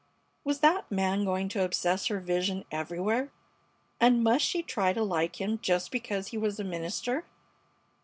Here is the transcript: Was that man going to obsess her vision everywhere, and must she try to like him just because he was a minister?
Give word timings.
Was 0.43 0.61
that 0.61 0.91
man 0.91 1.23
going 1.23 1.47
to 1.49 1.63
obsess 1.63 2.07
her 2.07 2.19
vision 2.19 2.65
everywhere, 2.71 3.31
and 3.99 4.23
must 4.23 4.43
she 4.43 4.63
try 4.63 4.93
to 4.93 5.03
like 5.03 5.39
him 5.39 5.59
just 5.61 5.91
because 5.91 6.29
he 6.29 6.39
was 6.39 6.59
a 6.59 6.63
minister? 6.63 7.23